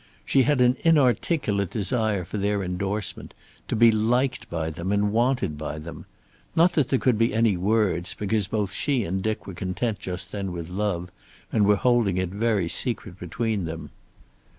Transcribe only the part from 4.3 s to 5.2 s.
by them and